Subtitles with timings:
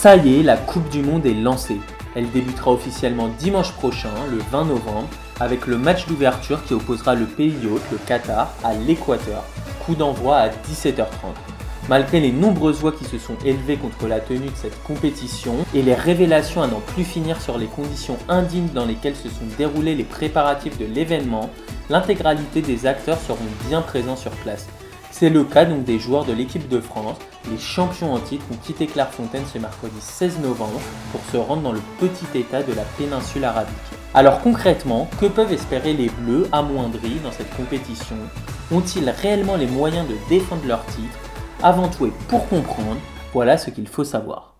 [0.00, 1.80] Ça y est, la Coupe du Monde est lancée.
[2.14, 5.08] Elle débutera officiellement dimanche prochain, le 20 novembre,
[5.40, 9.42] avec le match d'ouverture qui opposera le pays hôte, le Qatar, à l'Équateur.
[9.84, 11.34] Coup d'envoi à 17h30.
[11.88, 15.82] Malgré les nombreuses voix qui se sont élevées contre la tenue de cette compétition et
[15.82, 19.96] les révélations à n'en plus finir sur les conditions indignes dans lesquelles se sont déroulés
[19.96, 21.50] les préparatifs de l'événement,
[21.90, 23.38] l'intégralité des acteurs seront
[23.68, 24.68] bien présents sur place.
[25.18, 27.16] C'est le cas donc des joueurs de l'équipe de France,
[27.50, 31.72] les champions en titre ont quitté Clairefontaine ce mercredi 16 novembre pour se rendre dans
[31.72, 33.74] le petit état de la péninsule arabique.
[34.14, 38.14] Alors concrètement, que peuvent espérer les Bleus amoindris dans cette compétition?
[38.70, 41.18] Ont-ils réellement les moyens de défendre leur titre?
[41.64, 43.00] Avant tout et pour comprendre,
[43.32, 44.57] voilà ce qu'il faut savoir.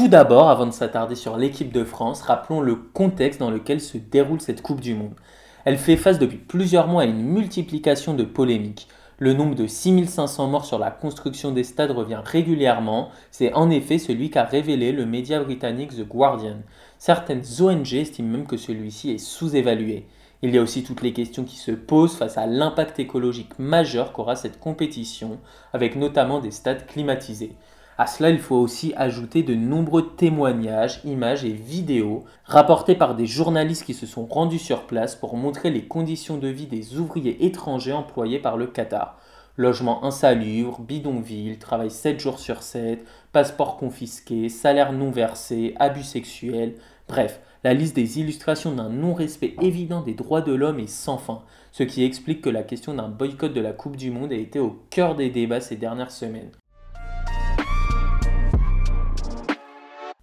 [0.00, 3.98] Tout d'abord, avant de s'attarder sur l'équipe de France, rappelons le contexte dans lequel se
[3.98, 5.12] déroule cette Coupe du Monde.
[5.66, 8.88] Elle fait face depuis plusieurs mois à une multiplication de polémiques.
[9.18, 13.98] Le nombre de 6500 morts sur la construction des stades revient régulièrement, c'est en effet
[13.98, 16.62] celui qu'a révélé le média britannique The Guardian.
[16.96, 20.06] Certaines ONG estiment même que celui-ci est sous-évalué.
[20.40, 24.14] Il y a aussi toutes les questions qui se posent face à l'impact écologique majeur
[24.14, 25.40] qu'aura cette compétition,
[25.74, 27.52] avec notamment des stades climatisés.
[28.00, 33.26] À cela, il faut aussi ajouter de nombreux témoignages, images et vidéos rapportés par des
[33.26, 37.44] journalistes qui se sont rendus sur place pour montrer les conditions de vie des ouvriers
[37.44, 39.18] étrangers employés par le Qatar.
[39.58, 46.76] Logement insalubre, bidonville, travail 7 jours sur 7, passeport confisqué, salaire non versé, abus sexuels,
[47.06, 51.42] bref, la liste des illustrations d'un non-respect évident des droits de l'homme est sans fin,
[51.70, 54.58] ce qui explique que la question d'un boycott de la Coupe du Monde a été
[54.58, 56.48] au cœur des débats ces dernières semaines.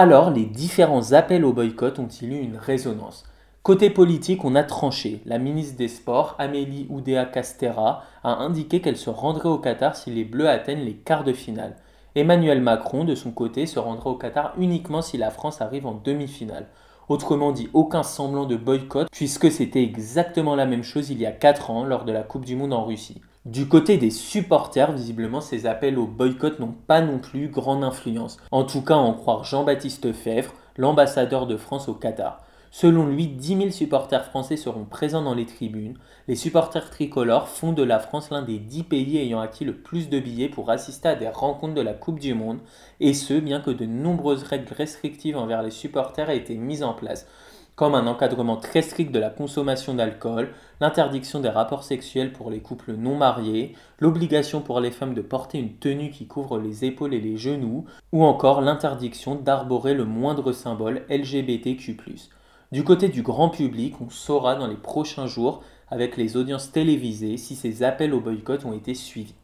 [0.00, 3.24] Alors, les différents appels au boycott ont-ils eu une résonance?
[3.64, 5.20] Côté politique, on a tranché.
[5.26, 10.12] La ministre des Sports, Amélie Oudéa Castera, a indiqué qu'elle se rendrait au Qatar si
[10.12, 11.74] les Bleus atteignent les quarts de finale.
[12.14, 15.94] Emmanuel Macron, de son côté, se rendra au Qatar uniquement si la France arrive en
[15.94, 16.68] demi-finale.
[17.08, 21.32] Autrement dit, aucun semblant de boycott, puisque c'était exactement la même chose il y a
[21.32, 23.20] 4 ans lors de la Coupe du Monde en Russie.
[23.44, 28.36] Du côté des supporters, visiblement, ces appels au boycott n'ont pas non plus grande influence.
[28.50, 32.42] En tout cas, en croire Jean-Baptiste Fèvre, l'ambassadeur de France au Qatar.
[32.70, 35.96] Selon lui, 10 000 supporters français seront présents dans les tribunes.
[36.26, 40.10] Les supporters tricolores font de la France l'un des 10 pays ayant acquis le plus
[40.10, 42.58] de billets pour assister à des rencontres de la Coupe du Monde,
[43.00, 46.92] et ce, bien que de nombreuses règles restrictives envers les supporters aient été mises en
[46.92, 47.26] place
[47.78, 50.50] comme un encadrement très strict de la consommation d'alcool,
[50.80, 55.58] l'interdiction des rapports sexuels pour les couples non mariés, l'obligation pour les femmes de porter
[55.60, 60.50] une tenue qui couvre les épaules et les genoux, ou encore l'interdiction d'arborer le moindre
[60.50, 61.96] symbole LGBTQ.
[62.72, 67.36] Du côté du grand public, on saura dans les prochains jours, avec les audiences télévisées,
[67.36, 69.36] si ces appels au boycott ont été suivis.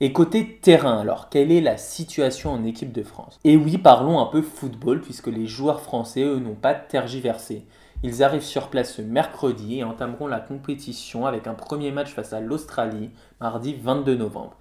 [0.00, 3.38] Et côté terrain, alors, quelle est la situation en équipe de France?
[3.44, 7.64] Et oui, parlons un peu football, puisque les joueurs français, eux, n'ont pas tergiversé.
[8.02, 12.32] Ils arrivent sur place ce mercredi et entameront la compétition avec un premier match face
[12.32, 13.10] à l'Australie,
[13.40, 14.56] mardi 22 novembre.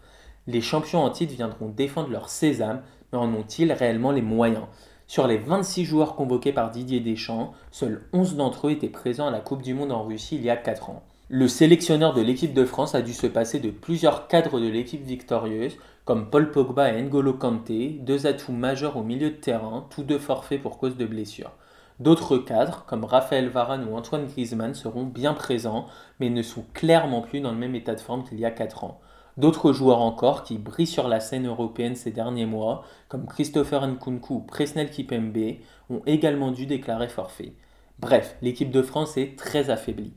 [0.46, 4.66] Les champions en titre viendront défendre leur sésame, mais en ont-ils réellement les moyens?
[5.08, 9.32] Sur les 26 joueurs convoqués par Didier Deschamps, seuls 11 d'entre eux étaient présents à
[9.32, 11.04] la Coupe du Monde en Russie il y a 4 ans.
[11.36, 15.04] Le sélectionneur de l'équipe de France a dû se passer de plusieurs cadres de l'équipe
[15.04, 20.04] victorieuse, comme Paul Pogba et N'Golo Kanté, deux atouts majeurs au milieu de terrain, tous
[20.04, 21.50] deux forfaits pour cause de blessures.
[22.00, 25.88] D'autres cadres, comme Raphaël Varane ou Antoine Griezmann, seront bien présents,
[26.20, 28.84] mais ne sont clairement plus dans le même état de forme qu'il y a 4
[28.84, 29.02] ans.
[29.36, 34.36] D'autres joueurs encore qui brillent sur la scène européenne ces derniers mois, comme Christopher Nkunku
[34.36, 35.56] ou Presnel Kipembe,
[35.90, 37.54] ont également dû déclarer forfait.
[37.98, 40.14] Bref, l'équipe de France est très affaiblie.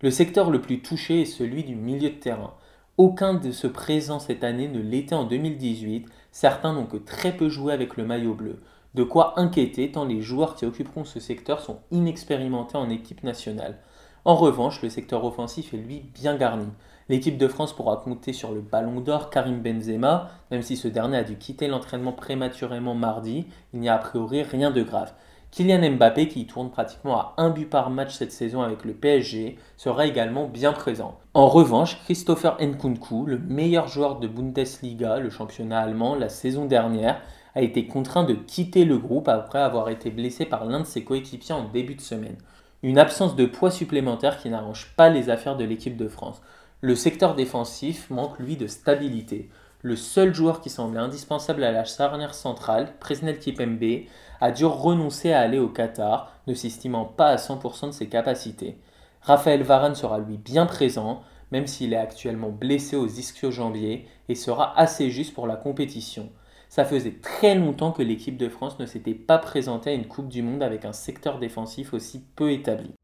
[0.00, 2.54] Le secteur le plus touché est celui du milieu de terrain.
[2.98, 7.48] Aucun de ceux présents cette année ne l'était en 2018, certains n'ont que très peu
[7.48, 8.60] joué avec le maillot bleu.
[8.94, 13.78] De quoi inquiéter tant les joueurs qui occuperont ce secteur sont inexpérimentés en équipe nationale.
[14.24, 16.68] En revanche, le secteur offensif est lui bien garni.
[17.08, 21.16] L'équipe de France pourra compter sur le ballon d'or Karim Benzema, même si ce dernier
[21.16, 25.12] a dû quitter l'entraînement prématurément mardi, il n'y a a priori rien de grave.
[25.50, 29.58] Kylian Mbappé, qui tourne pratiquement à un but par match cette saison avec le PSG,
[29.76, 31.18] sera également bien présent.
[31.34, 37.20] En revanche, Christopher Nkunku, le meilleur joueur de Bundesliga, le championnat allemand, la saison dernière,
[37.54, 41.02] a été contraint de quitter le groupe après avoir été blessé par l'un de ses
[41.02, 42.36] coéquipiers en début de semaine.
[42.82, 46.40] Une absence de poids supplémentaire qui n'arrange pas les affaires de l'équipe de France.
[46.80, 49.48] Le secteur défensif manque lui de stabilité.
[49.82, 54.06] Le seul joueur qui semblait indispensable à la charnière centrale, Presnel Kipembe,
[54.40, 58.78] a dû renoncer à aller au Qatar, ne s'estimant pas à 100% de ses capacités.
[59.20, 61.22] Raphaël Varane sera lui bien présent,
[61.52, 66.30] même s'il est actuellement blessé aux ischio-jambiers et sera assez juste pour la compétition.
[66.68, 70.28] Ça faisait très longtemps que l'équipe de France ne s'était pas présentée à une Coupe
[70.28, 72.97] du Monde avec un secteur défensif aussi peu établi.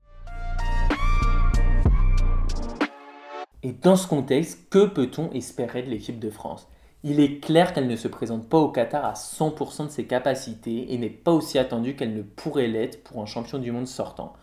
[3.66, 6.68] Et dans ce contexte, que peut-on espérer de l'équipe de France?
[7.02, 10.92] Il est clair qu'elle ne se présente pas au Qatar à 100% de ses capacités
[10.92, 14.34] et n'est pas aussi attendue qu'elle ne pourrait l'être pour un champion du monde sortant.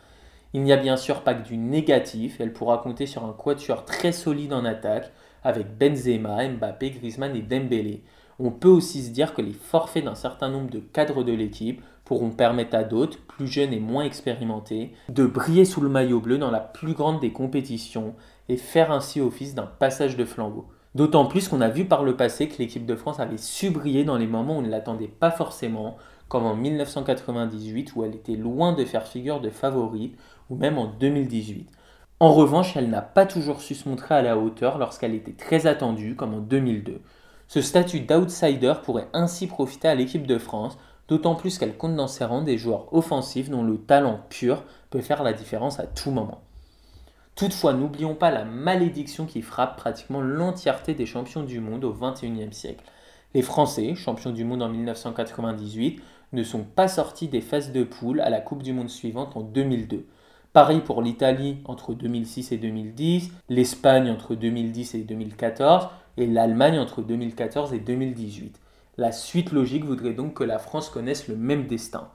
[0.54, 3.86] Il n'y a bien sûr pas que du négatif, elle pourra compter sur un quatuor
[3.86, 5.12] très solide en attaque
[5.44, 8.02] avec Benzema, Mbappé, Griezmann et Dembélé.
[8.40, 11.84] On peut aussi se dire que les forfaits d'un certain nombre de cadres de l'équipe
[12.06, 16.40] pourront permettre à d'autres, plus jeunes et moins expérimentés, de briller sous le maillot bleu
[16.40, 18.16] dans la plus grande des compétitions
[18.52, 20.68] et faire ainsi office d'un passage de flambeau.
[20.94, 24.04] D'autant plus qu'on a vu par le passé que l'équipe de France avait su briller
[24.04, 25.96] dans les moments où on ne l'attendait pas forcément,
[26.28, 30.18] comme en 1998 où elle était loin de faire figure de favorite,
[30.50, 31.70] ou même en 2018.
[32.20, 35.66] En revanche, elle n'a pas toujours su se montrer à la hauteur lorsqu'elle était très
[35.66, 37.00] attendue, comme en 2002.
[37.48, 40.78] Ce statut d'outsider pourrait ainsi profiter à l'équipe de France,
[41.08, 45.02] d'autant plus qu'elle compte dans ses rangs des joueurs offensifs dont le talent pur peut
[45.02, 46.42] faire la différence à tout moment.
[47.36, 52.52] Toutefois, n'oublions pas la malédiction qui frappe pratiquement l'entièreté des champions du monde au XXIe
[52.52, 52.84] siècle.
[53.34, 56.02] Les Français, champions du monde en 1998,
[56.34, 59.42] ne sont pas sortis des phases de poule à la Coupe du Monde suivante en
[59.42, 60.06] 2002.
[60.54, 65.88] Pareil pour l'Italie entre 2006 et 2010, l'Espagne entre 2010 et 2014
[66.18, 68.60] et l'Allemagne entre 2014 et 2018.
[68.98, 72.10] La suite logique voudrait donc que la France connaisse le même destin.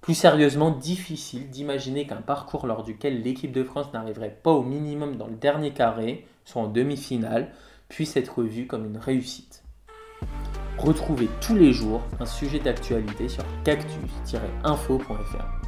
[0.00, 5.16] Plus sérieusement, difficile d'imaginer qu'un parcours lors duquel l'équipe de France n'arriverait pas au minimum
[5.16, 7.52] dans le dernier carré, soit en demi-finale,
[7.88, 9.64] puisse être vu comme une réussite.
[10.78, 15.67] Retrouvez tous les jours un sujet d'actualité sur cactus-info.fr.